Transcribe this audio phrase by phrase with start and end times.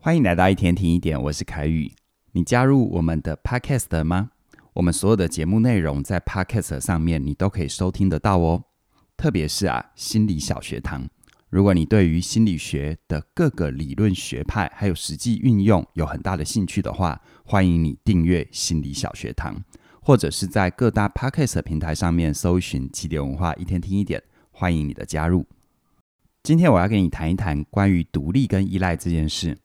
[0.00, 1.92] 欢迎来到一天听一点，我是凯宇。
[2.30, 4.30] 你加入我们的 Podcast 吗？
[4.74, 8.62] 我们所有的节目内容在 Podcast 上面你都可以收听得到哦。
[9.16, 11.08] 特别是啊，心理小学堂。
[11.50, 19.60] 如果你对于心理学的各个理论学派还有实际运用有很大的兴趣的话，欢迎你订阅心理小学堂，
[20.00, 24.22] 或者是在各大 Podcast 平台上面搜寻起点文化一天听一点。
[24.52, 25.44] 欢迎你的加入。
[26.44, 29.58] 今天我要跟你谈一谈关于独立跟依赖这件事。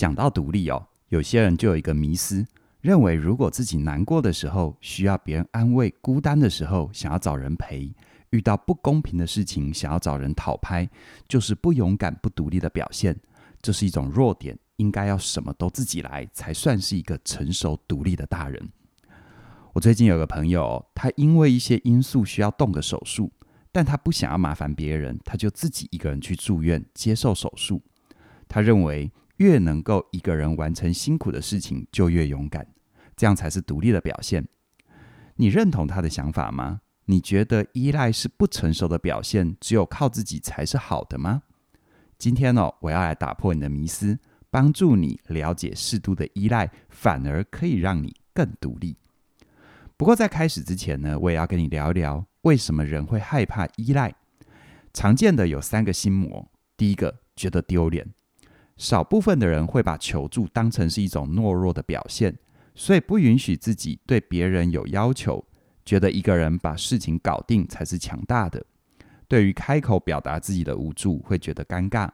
[0.00, 2.46] 讲到独立哦，有些人就有一个迷思，
[2.80, 7.94] 认为如果自己难过的时候需要别人安慰，孤单的时候想要找人陪，
[8.30, 10.88] 遇到不公平的事情想要找人讨拍，
[11.28, 13.14] 就是不勇敢、不独立的表现。
[13.60, 18.70] 这是一种弱点，应该要什么都自己来，才算是一个成熟独立的大人。
[19.74, 23.30] 我最近有个朋友，他因为一些因素需要动个手术，
[23.70, 27.82] 但他不想要麻烦别人，他就自己一个人去住院接受手术。
[28.48, 32.66] 他认为，越能够一个人完成辛苦的事情，就越勇敢，
[33.16, 34.46] 这样才是独立的表现。
[35.36, 36.82] 你认同他的想法吗？
[37.06, 41.42] 你觉得依赖是不成熟的表现，只有靠自己才是好的吗？
[42.18, 44.18] 今天呢、我要来打破你的迷思，
[44.50, 48.94] 帮助你了解适度的依赖反而可以让你更独立。
[49.96, 54.14] 不过在开始之前呢，我也要跟你聊一聊为什么人会害怕依赖。
[54.92, 58.06] 常见的有三个心魔，第一个觉得丢脸。
[58.80, 62.34] 少部分的人会把求助当成是一种懦弱的表现，
[62.74, 65.44] 所以不允许自己对别人有要求，
[65.84, 68.64] 觉得一个人把事情搞定才是强大的。
[69.28, 72.08] 对于开口表达自己的无助，会觉得尴尬。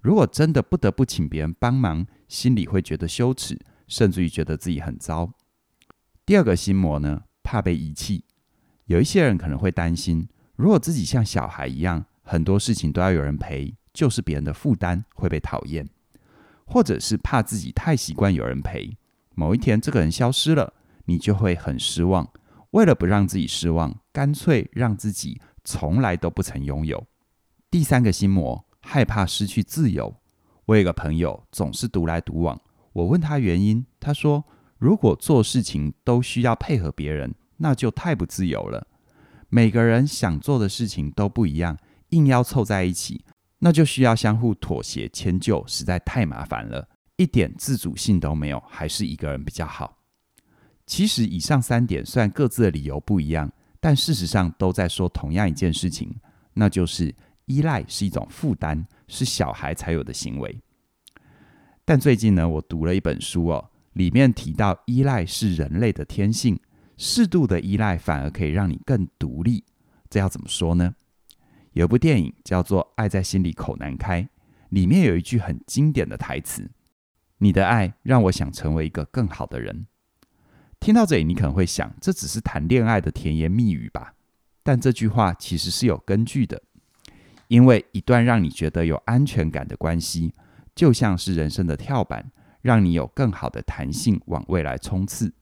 [0.00, 5.32] 如果真的不得不请别人帮忙，心里会觉得羞耻，甚至于觉得自己很糟。
[6.26, 8.24] 第二个心魔呢，怕被遗弃。
[8.86, 15.88] 有一些人可能会担心，如果自己像小孩一样，很多事情都要有人陪，就是别人的负担，会被讨厌。
[16.68, 18.96] 或者是怕自己太习惯有人陪，
[19.34, 20.74] 某一天这个人消失了，
[21.06, 22.28] 你就会很失望。
[22.72, 27.06] 为了不让自己失望，干脆让自己从来都不曾拥有。
[27.70, 30.14] 第三个心魔，害怕失去自由。
[30.66, 32.60] 我有个朋友总是独来独往，
[32.92, 34.44] 我问他原因，他说：
[34.76, 38.86] 如果做事情都需要配合别人，那就太不自由了。
[39.48, 41.78] 每个人想做的事情都不一样，
[42.10, 43.24] 硬要凑在一起。
[43.58, 49.98] 那就需要相互妥协迁就，实在太麻烦了，一点自主性都没有，还是一个人比较好。
[50.86, 56.14] 其实以上三点虽然各自的理由不一样，但事实上都在说同样一件事情，
[56.54, 57.14] 那就是
[57.46, 60.58] 依赖是一种负担，是小孩才有的行为。
[61.84, 66.58] 但最近呢，我读了一本书哦，里面提到依赖是人类的天性，
[66.96, 69.64] 适度的依赖反而可以让你更独立。
[70.08, 70.94] 这要怎么说呢？
[71.78, 74.22] 有部电影叫做《爱在心里口难开》，
[74.70, 76.68] 里面有一句很经典的台词
[77.38, 79.86] ：“你的爱让我想成为一个更好的人。”
[80.80, 84.14] 听到这里，你可能会想，这只是谈恋爱的甜言蜜语吧？
[84.64, 86.60] 但这句话其实是有根据的，
[87.46, 90.34] 因为一段让你觉得有安全感的关系，
[90.74, 95.32] 就像是人生的跳板，让你有更好的弹性往未来冲刺。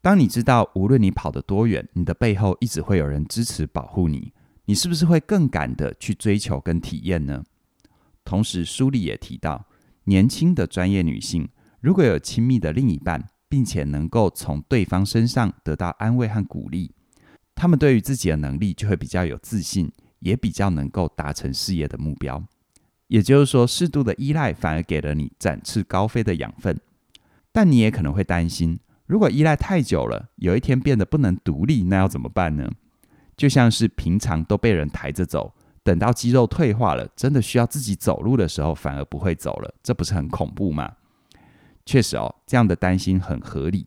[0.00, 4.32] 当你知道无论你跑得多远，你的背后一直会有人支持保护你。
[4.66, 7.44] 你是不是会更敢的去追求跟体验呢？
[8.24, 9.66] 同时，书里也提到，
[10.04, 11.48] 年轻的专业女性
[11.80, 16.92] 如果有亲密的另一半，并且能够从对方身上得到安慰和鼓励，
[17.54, 22.42] 她们对于自己的能力就会比较有自信，也比较能够达成事业的目标。
[23.08, 26.80] 也就是说，适度的依赖反而给了你展翅高飞的养分。
[27.52, 32.70] 但你也可能会担心，如果依赖太久了，有一天变得不能独立，那要怎么办呢？
[33.36, 40.92] 就像是平常都被人抬着走，等到肌肉退化了，真的需要自己走路的时候，反而不会走了，这不是很恐怖吗？
[41.84, 43.86] 确实哦，这样的担心很合理。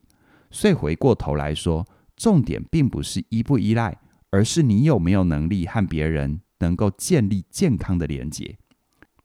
[0.50, 1.86] 所以回过头来说，
[2.16, 3.98] 重点并不是依不依赖，
[4.30, 8.56] 而是你有没有能力和别人能够建立健康的连结。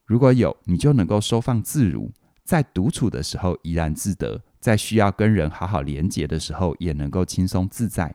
[0.05, 2.11] 如果有，你就能够收放自如，
[2.43, 8.13] 在独处的时候怡然自得，在需要跟人好好连结的时候，也能够轻松自在。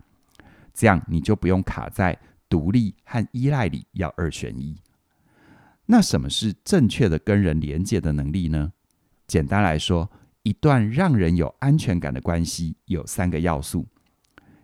[0.79, 2.17] 这样你就不用卡在
[2.49, 4.81] 独立和依赖里，要二选一。
[5.87, 8.73] 那什么是正确的跟人连接的能力呢？
[9.27, 10.09] 简单来说，
[10.45, 13.89] 一段让人有安全感的关系有三个要素。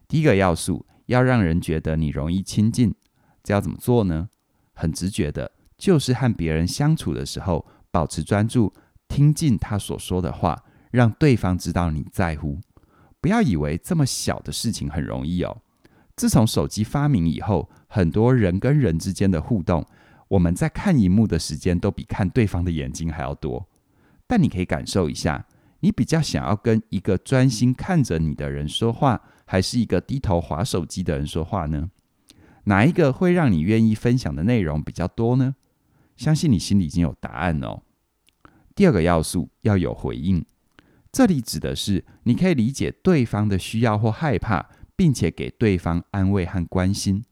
[0.07, 2.95] 第一个要素要让人觉得你容易亲近，
[3.43, 4.29] 这要怎么做呢？
[4.73, 8.73] 很直觉的，就是和别人相处的时候，保持专注，
[9.09, 10.63] 听进他所说的话，
[10.93, 12.61] 让对方知道你在乎。
[13.21, 15.61] 不要以为这么小的事情很容易哦。
[16.17, 19.85] 自从手机发明以后，很多人跟人之间的互动，
[20.29, 23.69] 我们在看荧幕的时间都比看对方的眼睛还要多。
[24.27, 25.47] 但你可以感受一下，
[25.81, 31.91] 你比较想要跟一个专心看着你的人说话，还是一个低头划手机的人说话呢？
[32.65, 35.57] 哪一个会让你愿意分享的内容比较多呢？
[36.17, 37.83] 相信你心里已经有答案哦。
[38.75, 40.45] 第二个要素要有回应，
[41.13, 47.25] 这里指的是你可以理解对方的需要或害怕，并且给对方安慰和关心。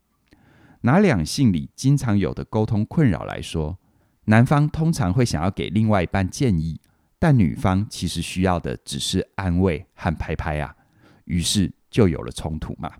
[0.82, 3.78] 拿两性里经常有的沟通困扰来说，
[4.24, 6.80] 男方通常会想要给另外一半建议，
[7.18, 10.74] 但女方其实需要的只是安慰和拍拍啊，
[11.24, 12.90] 于是就有了冲突嘛。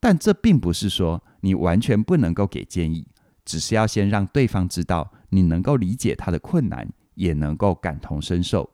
[0.00, 3.06] 但这并不是说你完全不能够给建议，
[3.44, 8.70] 只是要先让对方知道你能够理解他的困难，也能够感同身受。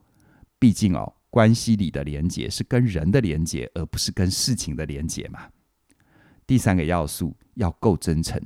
[0.59, 5.49] 毕竟哦，关系里的连接是跟人的连接，而不是跟事情的连接嘛。
[6.47, 8.41] 第三个要素要够真诚，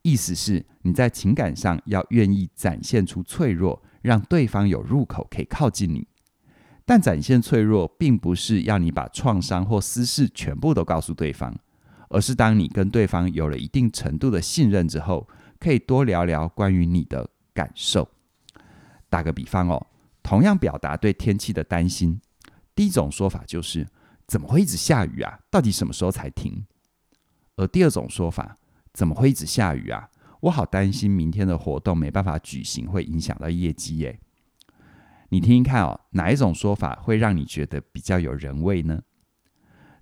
[0.00, 6.08] 意思是你在情感上要愿意展现出脆弱，让对方有入口可以靠近你。
[6.86, 11.54] 但展现脆弱，并不是要你把创伤或私事全部都告诉对方。
[12.08, 15.28] 而是当你跟对方有了一定程度的信任之后，
[15.60, 18.08] 可以多聊聊关于你的感受。
[19.10, 19.86] 打个比方哦，
[20.26, 22.20] 同样表达对天气的担心，
[22.74, 23.86] 第一种说法就是
[24.26, 25.38] “怎么会一直下雨啊？
[25.52, 26.66] 到底什么时候才停？”
[27.54, 28.58] 而第二种说法
[28.92, 30.10] “怎么会一直下雨啊？
[30.40, 34.18] 我好担心明天的活动没办法举行，会影响到业绩耶。”
[35.30, 39.00] 你听听看哦，哪一种说法会让你觉得比较有人味呢？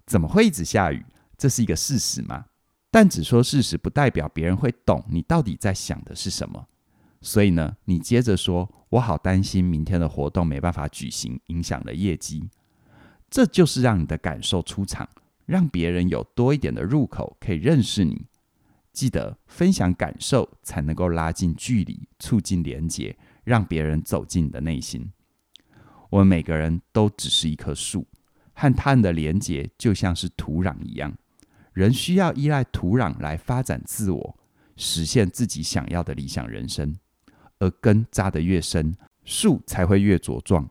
[0.06, 1.04] 怎么会一直下雨？
[1.36, 2.46] 这是一个事实吗？
[2.90, 6.66] 但只说事实不代表别人会懂你到底在想的是什么。
[7.26, 12.50] 所以呢，你接着说：“我好担心明天的活动没办法举行，影响了业绩。”
[13.30, 15.08] 这就是让你的感受出场，
[15.46, 18.26] 让别人有多一点的入口可以认识你。
[18.92, 25.10] 记得分享感受，才能够拉近距离，促进连结，让别人走进你的内心。
[26.10, 28.06] 我们每个人都只是一棵树，
[28.52, 31.16] 和他人的连结就像是土壤一样。
[31.72, 34.38] 人需要依赖土壤来发展自我，
[34.76, 36.94] 实现自己想要的理想人生。
[37.64, 38.94] 而根扎得越深，
[39.24, 40.68] 树才会越茁壮，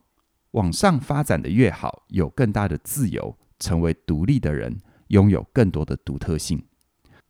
[0.51, 6.63] 往上发展的越好，有更大的自由，成为独立的人，拥有更多的独特性。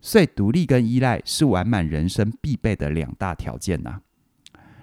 [0.02, 4.02] 所以，独立跟依赖是完满人生必备的两大条件呐。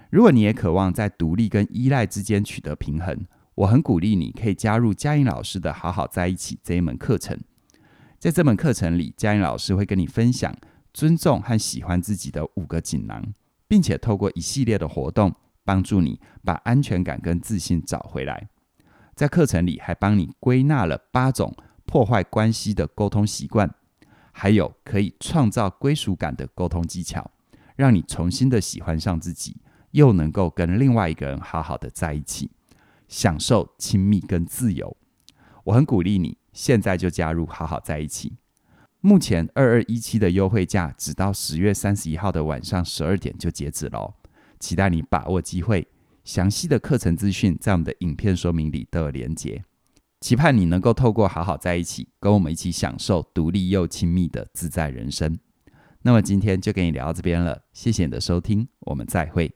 [0.09, 7.39] 如果你也渴望在独立跟依赖之间取得平衡，我很鼓励你可以加入嘉颖老师的好好在一起这一门课程。
[8.17, 10.55] 在这门课程里，嘉颖老师会跟你分享
[10.91, 13.23] 尊重和喜欢自己的五个锦囊，
[13.71, 15.33] 并且透过一系列的活动，
[15.63, 18.49] 帮助你把安全感跟自信找回来。
[19.15, 23.73] 在课程里，还帮你归纳了八种破坏关系的沟通习惯，
[24.33, 27.31] 还有可以创造归属感的沟通技巧，
[27.77, 29.55] 让你重新的喜欢上自己，
[29.91, 32.51] 又能够跟另外一个人好好的在一起，
[33.07, 34.97] 享受亲密跟自由。
[35.63, 36.37] 我很鼓励你。
[36.51, 38.33] 现在就加入，好好在一起。
[39.01, 44.13] 目前二二一七的优惠价，只到十月三十一号的晚上十二点就截止喽。
[44.59, 45.87] 期待你把握机会。
[46.23, 49.63] 详细的课程资讯在我们的影片说明里都有连结。
[50.19, 55.39] 期盼你能够透过好好在一起，跟我们一起享受独立又亲密的自在人生。
[56.03, 59.51] 那么今天就跟你聊到这边了，谢谢你的收听，我们再会。